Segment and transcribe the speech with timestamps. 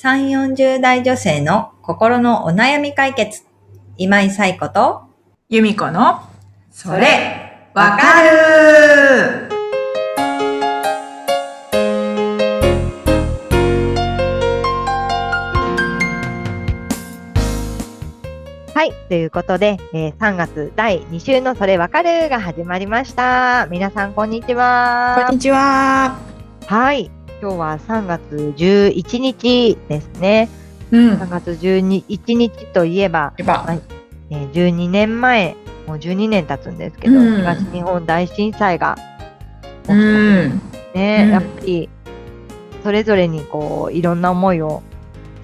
[0.00, 3.42] 3、40代女性の心のお悩み解決。
[3.96, 5.02] 今井冴子と、
[5.48, 6.20] 由美子の、
[6.70, 9.48] それ、わかる
[18.72, 18.92] はい。
[19.08, 23.66] ということで、えー3月第2週のそれわかるが始まりました。
[23.68, 25.24] 皆さん、こんにちは。
[25.26, 26.16] こんにちは。
[26.68, 27.17] はい。
[27.40, 28.22] 今日は3月
[28.56, 30.48] 11日ですね。
[30.90, 31.12] うん。
[31.14, 33.66] 3月11日といえば、やっぱ、
[34.30, 35.54] えー12年前、
[35.86, 40.60] もう12年経つんですけど、うん東日本大震災が起きたうん。
[40.94, 41.88] ね、うんやっぱり
[42.82, 44.82] それぞれにこういろんな思いを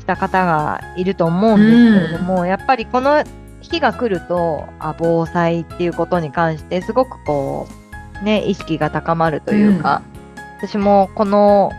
[0.01, 3.23] した方がいると思うんですけれども、やっぱりこの
[3.61, 7.69] 日が来るとあ防災っていうことに関してすごくこ
[8.21, 10.03] うね意識が高まるというか、
[10.59, 11.71] 私もこの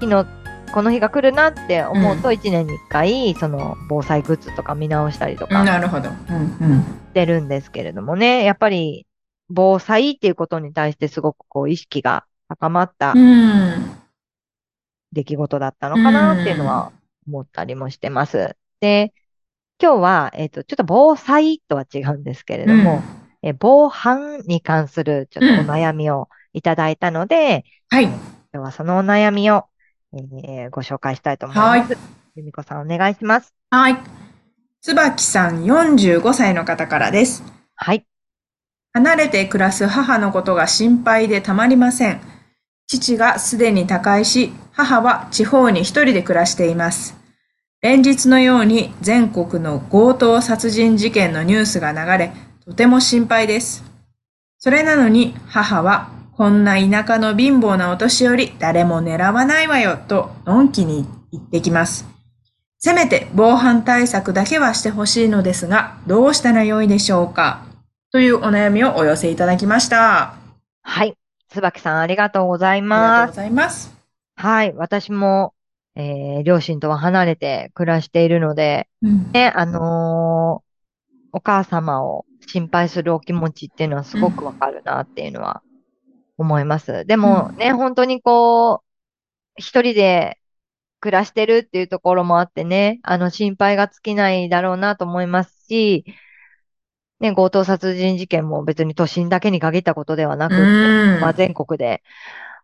[0.00, 0.26] 日の
[0.72, 6.10] この日が来るなって思うと1年に1回その防災グッズとか見直したりとかなるほど。
[6.10, 6.82] うん。
[6.82, 9.06] してるんですけれどもね、やっぱり
[9.48, 13.90] 防災っていうことに対してすごくこう意識が高まったうん。
[15.12, 16.92] 出来事だったのかなっていうのは
[17.26, 18.56] 思ったりもしてます。
[18.80, 19.14] で、
[19.80, 23.02] 今日は、えっ、と、ちょっと防災とは違うんですけれども、
[23.42, 28.04] え防犯に関するちょっとお悩みをいただいたので、はい。
[28.04, 28.18] 今
[28.52, 29.66] 日はそのお悩みを、
[30.12, 31.96] えーご紹介したいと思います。
[32.34, 33.54] 由美子さんお願いします。
[33.70, 33.96] はい。
[34.80, 37.42] 椿さん45歳の方からです。
[37.74, 38.06] はい。
[38.92, 42.20] 離れて暮らす母のことが心配でたまりません。
[42.86, 47.16] 父がすでに他界し、母は地方に一人で暮らしています。
[47.82, 52.32] 連日のように全国の強盗殺人事件のニュースが流れ、
[52.64, 53.84] とても心配です。
[54.58, 62.06] それなのに母は、こんな田舎の貧乏なお年寄り誰も狙わないわよとのんきに言ってきます。
[62.78, 67.66] せめて防犯対策だけはしてほしいのですが、どうしたらよいでしょうか
[68.12, 70.22] というお悩みをお寄せいただきました。
[70.22, 70.38] あ
[70.82, 71.16] はい。
[71.48, 73.30] 椿さんありがとうございりがとます。
[73.30, 73.92] うございます。
[74.36, 74.72] はい。
[74.74, 75.54] 私も、
[75.96, 80.68] えー両親とは離れて暮らしているので、うんね、あのー
[81.32, 85.62] お母様を心配するお気持ちっていうのはすごくわかるなっていうのは
[86.38, 87.04] 思います。
[87.04, 88.88] でもね、本当にこう、
[89.56, 90.38] 一人で
[91.00, 96.04] 暮らしてるっていうところもあってね、あの心配が尽きないだろうなと思いますし、
[97.20, 100.56] ね、強盗殺人事件も別に都心だけに限ったことではなくう
[101.18, 101.20] ん。
[101.20, 102.02] まあ、全国で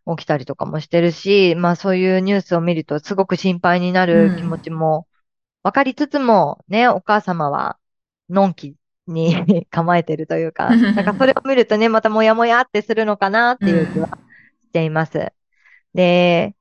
[0.07, 5.09] 起きたりとかもしてるし、まあそういうニュースを見るとすごく心配になる気持ちも
[5.65, 7.79] わかりつつも、ね、お母様は
[8.29, 8.77] のんき
[9.07, 14.09] に 構えてるというか、 なんかそれを見るとね、またもやもやってするのかなっていう気は
[14.63, 15.33] しています。
[15.95, 16.55] で、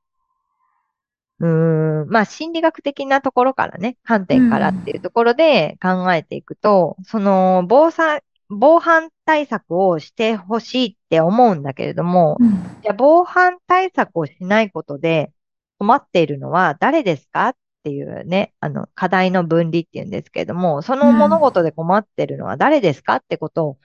[1.40, 15.32] うーん、まあ心理学的なところからね、観点からっていうところで考えていくと、その防災、防犯対策をしてほしいって思うんだけれども、うんじゃあ防犯対策をしないことで
[15.78, 23.78] 困っているのは誰ですかっていうね、あの、課題の分離っていうんですけれども、そのうん物事で困っているのは誰ですかってことを、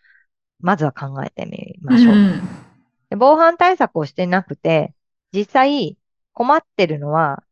[0.61, 2.13] まずは考えてみましょう。
[2.13, 2.41] うん
[3.09, 4.93] で防犯対策をしてなくて、
[5.33, 5.97] 実際
[6.33, 7.43] 困ってるのは、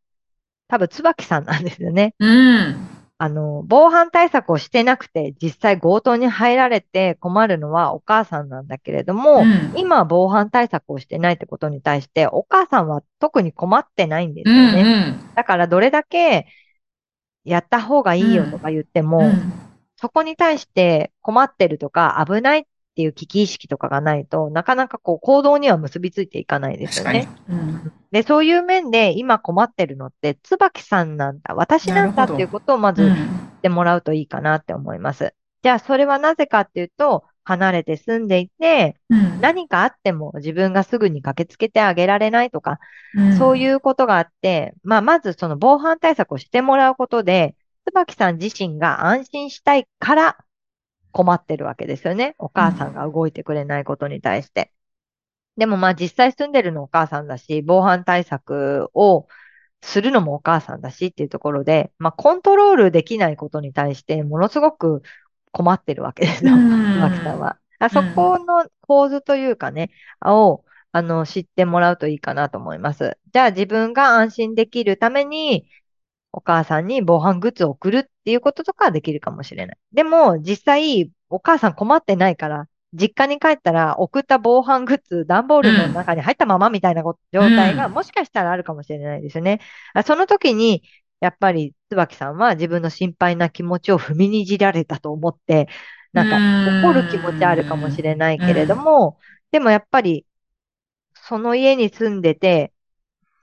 [0.68, 2.14] 多分椿さんなんですよね。
[2.20, 2.97] うん。
[3.20, 15.10] あの、防犯対策をしてなくて、実際強盗に入られて困るのはお母さんなんだけれども、うん今は防犯対策をしてないってことに対して、お母さんは特に困ってないんですうよね。
[15.12, 15.34] ん。
[15.36, 16.48] だからどれだけ
[17.44, 19.54] やった方がいいよとか言っても、うん
[20.00, 22.64] そこに対して困ってるとか危ないっ
[22.98, 27.30] ていう危機意識とかがないとなかなかこう行動には結びついていかないです確かによね。。
[27.50, 33.16] うんで、そういう面で今困ってるのって、椿さんなんだ、私なんだっていうことをまず知っ
[33.64, 35.34] てもらうといいかなって思います。
[35.62, 42.80] じゃあ、それはなぜかっていうと、離れて住んでいて、うん何かあっても自分がすぐに駆けつけてあげられないとか、
[43.16, 47.56] うんそういうことがあって、まあ、まずその防犯対策をしてもらうことで、
[47.86, 50.38] 椿さん自身が安心したいから
[51.12, 52.36] 困ってるわけですよね。
[52.38, 54.72] お母さんが動いてくれないことに対して。
[55.58, 59.28] でもまあ実際住んでるのお母さんだし、防犯対策を
[59.82, 65.02] するのもお母さんだしっていうところで、まあコントロールできないことに対してものすごく
[65.52, 66.54] 困ってるわけですよ。
[66.54, 67.58] うん椿さんは。
[67.80, 69.92] あそこの構図というかね、
[70.26, 73.18] を、あの、知ってもらうといいかなと思います。
[73.32, 75.68] じゃあ自分が安心できるために、
[76.38, 79.78] お母さんに防犯グッズを送るっていうこととかはできるかもしれない。
[79.92, 89.62] でも、実際、お母さん困ってないから、実家に帰ったら送った防犯グッズ、段ボールの中に入ったままみたいなこ状態がうんもしかしたらあるかもしれないですよね。
[89.96, 90.84] あその時に、
[91.22, 95.68] やっぱり椿さんは自分の心配な気持ちを踏みにじられたと思って、
[96.14, 99.18] なんか怒る気持ちあるかもしれないけれども、
[99.50, 100.28] でもやっぱり、
[101.16, 102.74] その家に住んでて、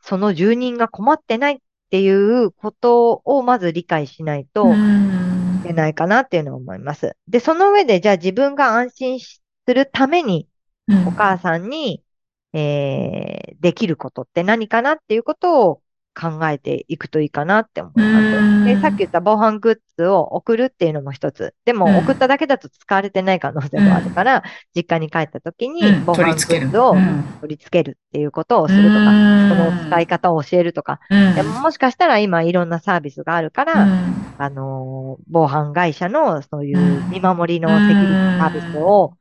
[0.00, 1.58] その住人が困ってないっ
[1.90, 7.16] ていうことをまず理解しないとうんいけないかなっていうのを思います。
[7.28, 9.38] で、その上で、じゃあ自分が安心す
[9.68, 10.48] るために、
[10.88, 12.04] うんお母さんに、
[12.52, 15.82] えー、できることって何かなっていうことを
[16.14, 18.64] 考えていくといいかなって思います。
[18.64, 21.54] で、さっき言った防犯グッズを送るっていうのも一つ。
[21.64, 21.92] でうん。
[21.92, 24.42] も、送っただけだと使われてない可能性もあるから、
[24.74, 26.04] 実家に帰った時にうん。
[26.06, 27.24] 防犯グッズをうん。
[27.40, 29.12] 取り付けるっていうことをするとか、う
[29.46, 31.00] んその使い方を教えるとか。
[31.10, 31.34] うん。
[31.34, 34.34] でももしかしたら今いろんなサービスがあるから、うん。
[34.38, 37.10] あのー防犯会社のそういううん。
[37.10, 39.16] 見守りのセキュリティサービスを、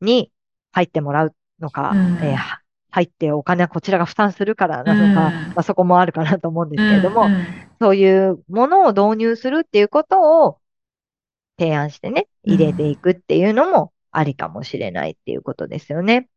[0.00, 0.30] に
[0.72, 2.18] 入ってもらうのか、うん。
[2.22, 2.63] えーは
[2.94, 7.44] 入ってお金はこちらが負担するからなのか、うんまあ、そこもあるかなと思うんですけれども、うん
[7.80, 10.58] そういうものを導入するっていうことを
[11.58, 16.28] 提案してね、うん入れていくっていうのもありかもしれないっていうことですよね。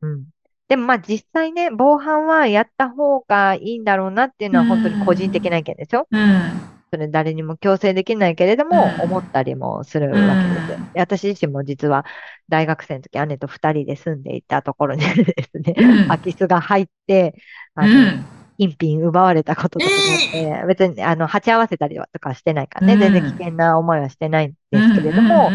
[0.00, 0.24] うん。
[0.68, 6.08] でもまあ実際ね、防犯はやった方がいいんだろうなっていうのは本当に個人的な意見ですよ。
[6.10, 9.00] うんそれ誰にも強制できないけれども、うん。
[9.02, 12.04] 思ったりもするわけです私自身も実は
[12.48, 16.08] 大学生の時姉と二人で住んでいたところにですね、うん。
[16.08, 17.34] 空き巣が入って、
[17.74, 18.24] あの、うん。
[18.58, 23.00] 金品奪われたこととかって、別に、あの、鉢合わせたりとかしてないからね、うん。
[23.00, 25.50] 全然危険な思いはしてないんですけれども、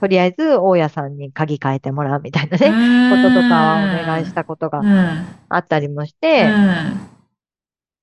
[0.00, 3.10] とりあえず、大家さんに鍵変えてもらうみたいなね、うん。
[3.10, 5.26] こととかはお願いしたことがうん。
[5.50, 6.48] あったりもして、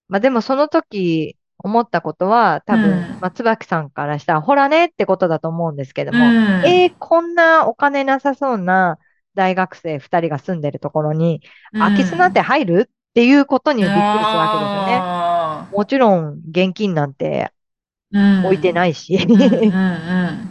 [0.08, 1.36] まあでもその時
[1.66, 3.00] 思ったことは、多分、うん。
[3.20, 6.34] まあ、椿さんからしたら、ほらねってことだと思うんですけども、うん。
[6.64, 9.00] えー、こんなお金なさそうな
[9.34, 11.42] 大学生二人が住んでるところに、
[11.74, 15.00] 空き巣なんて入るっていうことにびっくりするわけですよね。
[15.02, 20.44] あもちろん、現金なんてー置いてないし、うんうん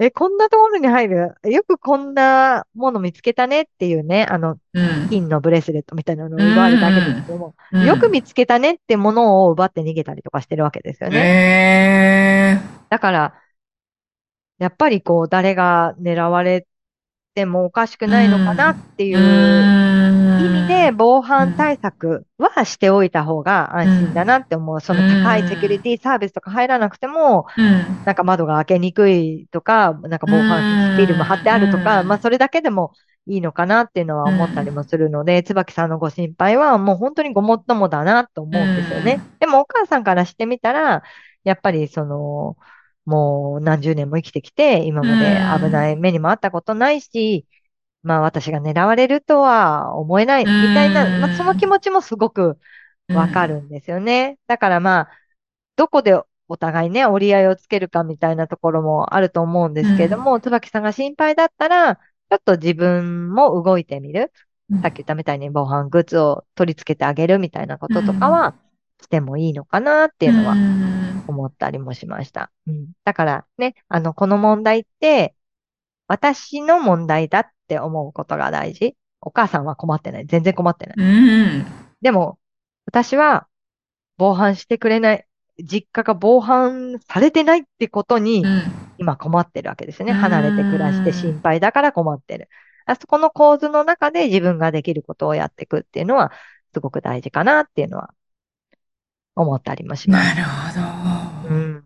[0.00, 1.34] え、こんなところに入る？
[1.44, 5.08] よくこんなもの見つけたねっていうね、あの、うん。
[5.10, 7.84] 金のブレスレットみたいなのを奪われたわけですけども、うん。
[7.84, 11.18] よく見つけたねってものを奪って逃げたりとかしてるわけですよね。
[11.18, 12.60] へ
[12.90, 13.34] だから、
[14.58, 16.66] やっぱりこう、誰が狙われ
[17.34, 19.18] てもおかしくないのかなっていう
[20.68, 24.80] で、防犯対策はしておいた方が安心だなって思う。
[24.80, 28.04] その高いセキュリティサービスとか入らなくても、うん。
[28.04, 32.08] なんか窓が開けにくいとか、なんか防犯フィルム貼ってあるとか、うん。
[32.08, 32.92] まあそれだけでも
[33.26, 39.20] いいのかなっていうのは思ったりもするので、椿さんのご心配はもう本当にごもっともだなと思うんですよね。
[39.40, 41.02] でもお母さんからしてみたら、
[41.44, 42.56] やっぱりその、
[43.04, 47.46] もう何十年も生きてきて、今まで危ない目にもあったことないし、
[48.02, 52.58] まあ私が狙われるとは思えないみたいな、うんまあその気持ちもすごく
[53.08, 54.38] わかるんですよね。
[54.46, 55.10] だからまあ、
[55.76, 64.32] どこでお互いね、折り合いをつけるかみたいなところもあると思うんですけれども、椿さんが心配だったら、ちょっと自分も動いてみる。
[64.70, 68.54] うんさっき言ったみたいに防犯グッズを取り付けてあげるみたいなこととかは
[69.00, 72.50] してもいいのかなっていうのはん思ったりもしました。
[72.66, 72.88] うん。
[73.02, 75.34] だからね、あの、この問題って、
[76.06, 78.96] 私の問題だって思うことが大事。
[79.20, 80.26] お母さんは困ってない。
[80.26, 80.96] 全然困ってない。
[80.96, 81.02] う
[81.60, 81.66] ん
[82.00, 82.38] でも、
[82.86, 83.46] 私は
[84.16, 85.24] 防犯してくれない。
[85.60, 88.62] 実家が防犯されてないってことにうん
[88.98, 90.12] 今困ってるわけですね。
[90.12, 92.48] うん離れて暮らして心配だから困ってる。
[92.86, 96.32] あそこの構図の中で自分ができることをやっていくっていうのは
[96.72, 98.14] すごく大事かなっていうのは
[99.34, 100.36] 思ったりもします。
[100.36, 101.54] なるほど。
[101.54, 101.84] うん。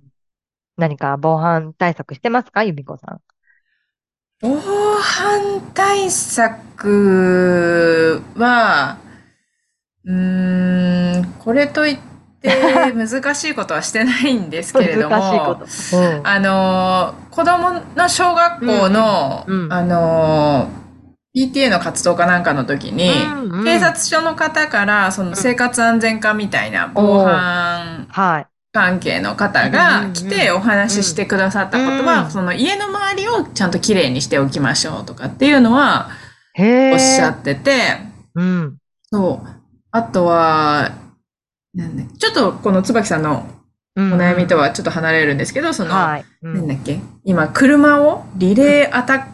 [0.76, 2.64] 何か防犯対策してますか？
[2.64, 3.20] ゆみこさん。
[4.42, 4.50] 防
[5.00, 8.98] 犯対策は、
[10.04, 11.98] うーん、これといっ
[12.40, 15.16] て難しいことはしてないんですけれども。
[15.94, 16.20] うん。
[16.26, 20.68] あの、子供の小学校の、うんうんあの、
[21.36, 28.46] PTA の活動かなんかの時に、うんうん警察署の方から、その生活安全課みたいな防犯はい。
[28.72, 36.10] 関係の方が来てお話ししてくださったことは、うんその家の周りをちゃんときれいにしておきましょうとかっていうのは。
[36.58, 37.98] おっしゃってて、
[38.34, 38.76] うん。
[39.10, 39.48] そう。
[39.90, 40.92] あとは、
[41.74, 43.46] なんだちょっとこの椿さんの
[43.94, 46.24] うんお悩みとはちょっと離れるんですけど、その、はい。
[46.42, 49.24] うんなんだっけ今、車をリレーアタッ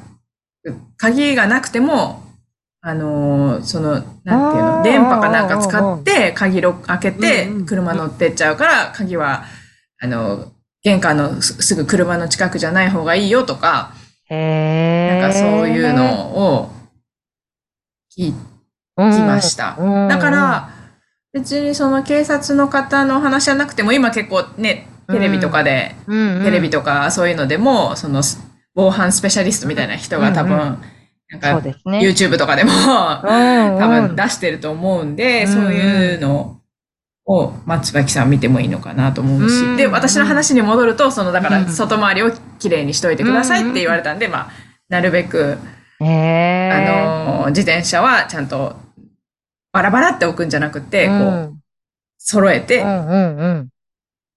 [0.65, 2.28] ク、鍵がなくても、
[2.89, 9.45] あのーその、なんていうの、電波かなんか使って、鍵ロ開けて車乗ってっちゃうから、鍵は、
[10.01, 10.53] あの、
[10.83, 13.93] 玄関のすすぐ車の近くじゃない方がいいよとか。
[14.31, 16.71] なんかそういうのを
[18.19, 18.35] 聞き
[18.97, 19.77] ました。
[19.79, 20.09] うん。
[20.09, 20.71] だから、
[21.35, 28.23] 別にその警察の方の話じゃなくても今結構ねテレビとかで、テレビとかそういうのでもその
[28.75, 30.79] 防犯スペシャリストみたいな人が多分、
[31.31, 31.77] なんかね。
[32.01, 35.53] YouTube とかでも多多分出してると思うんで、うん。
[35.53, 36.61] そういうの
[37.27, 39.77] を松垣さん見てもいいのかなと思うし、うん。
[39.77, 41.67] で私の話に戻るとそのだかうん。
[41.67, 44.51] ら外回りをきれいにしといてくださいって言われたんで、まあ
[44.89, 45.59] なるべく。
[46.01, 48.77] あの自転車はちゃんと
[49.73, 51.55] バラバラって置くんじゃなくて、こう
[52.19, 53.69] 揃えてうんうんうん。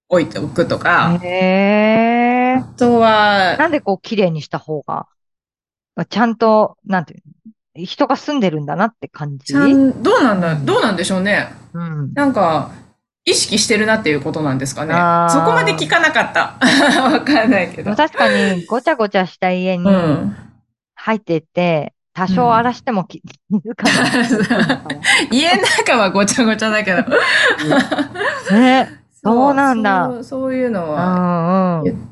[0.08, 1.06] 置いておくとうか。
[1.14, 1.18] あ
[2.76, 5.06] とは、なんでこう綺麗にした方が、
[6.08, 7.22] ちゃんと、なんていう
[7.78, 9.66] の人が住んでるんだなって感じどう
[10.22, 11.48] なんだ、どうなんでしょうね。
[11.72, 12.12] うん。
[12.14, 12.70] なんか、
[13.24, 14.92] 意識してるなっていうことなんですかね
[15.32, 16.58] そこまで聞かなかった。
[17.02, 17.94] わかんないけど。
[17.94, 20.36] 確かに、ごちゃごちゃした家にうん。
[20.94, 25.28] 入ってって、多少荒らしても気気づかない。
[25.30, 27.02] 家の中はごちゃごちゃだけど。
[28.54, 28.98] ね。
[29.24, 32.08] そうなんだそうそういうのうはんうん。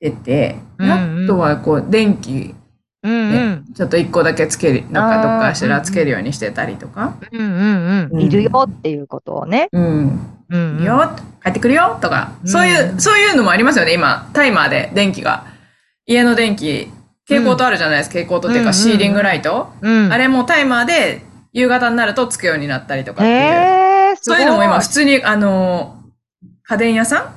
[0.00, 2.54] 出て、うんうんあとはこう、電気、
[3.02, 3.36] うんう
[3.70, 3.74] ん。
[3.74, 7.16] ちょっと一個だけつける、なんかどっかしらつけるようにしてたりとか。
[7.32, 8.20] うんうんうん。
[8.20, 9.68] いるよっていうことをね。
[9.72, 10.20] うん。
[10.50, 10.84] うんうん。
[10.84, 11.10] よ、
[11.42, 14.30] 帰ってくるよとか、うんそういう、そういうのもありますよね、今。
[14.32, 15.46] タイマーで電気が。
[16.06, 16.90] 家の電気、
[17.26, 19.72] 蛍光灯あるじゃないですか、蛍光灯っていううんかシーリングライト。
[19.80, 20.12] うん。
[20.12, 23.36] あれもタイマーで夕方になるとつくようになったりとかっていう。
[23.36, 25.96] へえ、すごそういうのも今普通に、あの、
[26.64, 27.32] 家電屋さ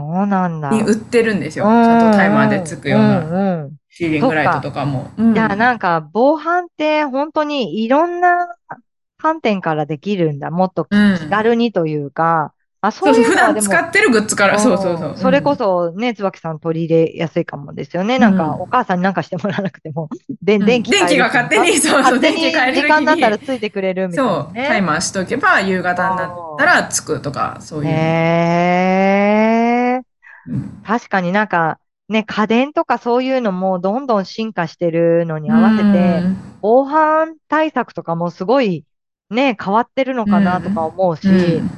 [0.00, 0.70] そうなんだ。
[0.70, 1.64] んに売ってるんですよ。
[1.64, 5.10] ちうんゃんとタイマーでつくようなうんうんシーリングライトとかも。
[5.16, 8.48] うんじゃあなんか防犯って本当にいろんな
[9.18, 10.50] 観点からできるんだ。
[10.50, 12.52] もっとうん気軽にというか、
[12.82, 15.12] あ、そそううそう、普段使ってるグッズから、そうそうそう。
[15.14, 18.18] それこそ、そね、椿さん取り入れやすいかもですよね。
[18.18, 20.08] なんか、うんお母さんになんかしてもらわなくても、
[20.40, 24.66] で、電気電気が勝手に、そうそう、電気変える時間になったら時ついてくれるみたいなそう、ね。
[24.66, 27.90] タイマーしとけば夕方になったらつくとか、そういう。
[27.90, 29.49] へー。
[30.48, 30.82] うん。
[30.84, 31.78] 確かになんか、
[32.08, 36.36] ね、家電とかそういうのもどんどん進化してるのに合わせて、うん。
[36.60, 38.84] 防犯対策とかもすごい
[39.30, 41.70] ね、変わってるのかなとか思うし、うん。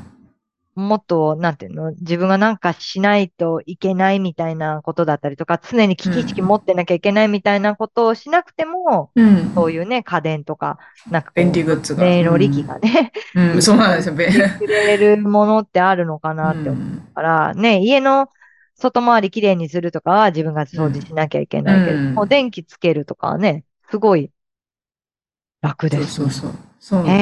[0.74, 9.52] もっと、なんていうの、自分がなんかしないといけないみたいなことだったりとか、常に危機意識持ってなきゃいけないみたいなことをしなくても、うん。
[9.54, 10.78] そういうね、家電とか、
[11.10, 12.02] なんか便利グッズが。
[12.02, 13.62] 迷路力がね、うん、うん。
[13.62, 14.32] そうなんですよ、便利。
[14.34, 18.30] くれるものってあるのかなって思うから、ね、家の
[18.82, 24.30] 外回りきれいにするとかは自分が掃除しなきゃいけないけど、うんもう電気つけるとかはね、すごい
[25.62, 26.14] 楽そうです。
[26.14, 26.50] そうそう。
[26.80, 27.12] そうへ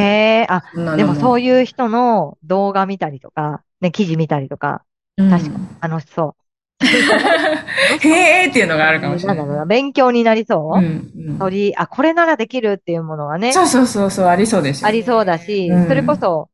[0.43, 4.83] え、あ、そんなのでもそういいう人の動画見たりとか、ね、記事見たりとか、
[5.19, 6.41] うん、確かに楽しそう。
[6.81, 9.47] へーっていうのがあるかもしれない。
[9.47, 10.79] な、勉強になりそう？
[10.79, 10.81] う。
[10.81, 16.49] んうん取り、あ、これならできるっていうものがね、そうそうそうそう、ありそうですよありそうだし、うんそれこそ、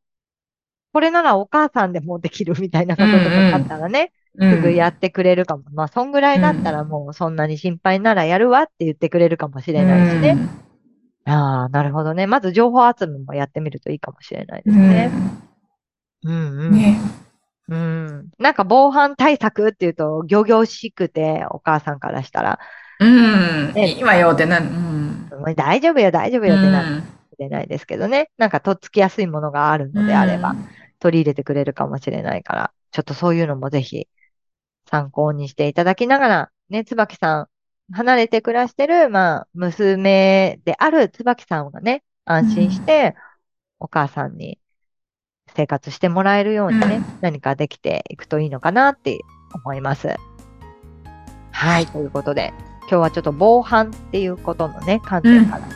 [0.92, 4.12] これならお母さんでもできるみたいなこととかあったらね、
[4.48, 5.64] すぐやってくれるかも。
[5.72, 10.40] まあ、そんぐらいだったらもうそんなに心配ならやるわって言ってくれるかもしれないしね。
[11.24, 12.26] ああ、なるほどね。
[12.26, 14.76] まず情報集めもやってみるといいかもしれないでうん。
[14.76, 15.10] すね。
[16.22, 16.72] うんうん。
[16.76, 16.98] ね。
[17.68, 18.30] うん。
[18.38, 22.58] なんか防犯対策っていうと、仰々しくて、お母さんからしたら、
[22.98, 23.72] うん。
[23.74, 24.66] ねいいわよってなる。
[24.66, 25.30] うん。
[25.56, 28.30] 大丈夫よ、大丈夫よってなるかうんもしれないですけどね。
[28.38, 30.56] なんかとっつきやすいものがあるのであれば、
[30.98, 34.08] 取り入れてくれるかもしれないから、ちょっとそういうのもぜひ
[34.88, 37.48] 参考にしていただきながら、ね、椿さん、
[37.92, 43.14] 離れて暮らしてる、まあ、娘である椿さんがね、安心して、
[43.78, 44.58] お母さんに
[45.54, 49.20] 生活してもらえるようにね、うん何かできていくといいのかなって
[49.54, 50.14] 思います。
[51.50, 52.52] はい、ということで、
[52.82, 55.66] 今日はちょっと防犯っていうことのね、観点から、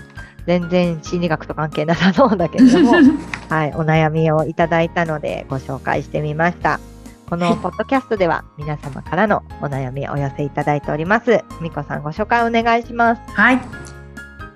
[0.47, 2.93] 全然心理学と関係なさそうだけれども、
[3.49, 6.81] はい、お悩みをいただいたのでご紹介してみました。
[7.30, 11.44] このポッドキャストでは皆様からのお悩みお寄せいただいております。
[11.60, 13.22] みこさんご紹介お願いします。
[13.30, 13.60] はい。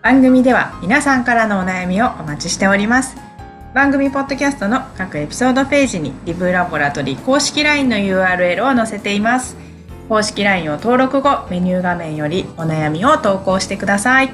[0.02, 3.16] 番組では皆さんからのお悩みをお待ちしております。
[3.74, 9.56] 番組ポッドキャストの各エピソードページにリブラボラトリ公式 LINE の URL を載せています。
[10.08, 14.32] 公式 LINE を登録後、メニュー画面よりお悩みを投稿してください。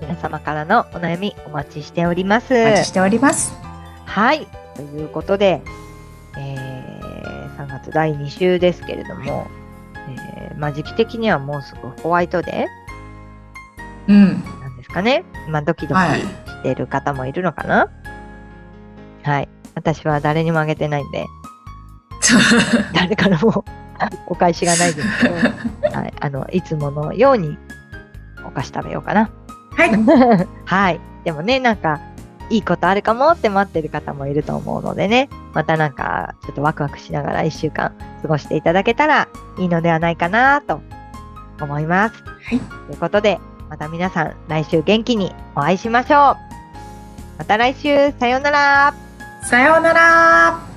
[0.00, 2.54] 皆様からのお悩みお待ちしております。
[2.54, 3.52] お待ちしております。
[4.06, 4.46] はい。
[4.74, 9.46] ということで、えー、3月第2週ですけれども、
[10.36, 12.66] えーまあ時期的にはもうすぐホワイトデ
[14.08, 14.16] うん。
[14.44, 15.24] ーなんですかね。
[15.48, 17.88] まあドキドキはいしてる方もいるのかな。
[19.22, 19.48] はい。
[19.74, 21.24] 私は誰にもあげてないんで、
[22.94, 23.64] 誰からも
[24.26, 25.34] お返しがないですけど、
[25.96, 26.14] はい。
[26.20, 27.56] あの、いつものように
[28.44, 29.30] お菓子食べようかな。
[29.76, 29.90] はい。
[30.64, 31.00] はい。
[31.24, 32.00] でもね、なんか、
[32.50, 39.28] いいことあるかもって待ってる方もいると思うのでね、またなんか、ちょっとワクワクしながら一週間過ごしていただけたら
[39.58, 40.80] いいのではないかなと
[41.60, 42.22] 思います。
[42.24, 42.60] はい。
[42.60, 43.38] ということで、
[43.68, 46.36] また皆さん来週元気にお会いしましょう。
[47.38, 48.94] また来週、さようなら。
[49.42, 50.67] さようなら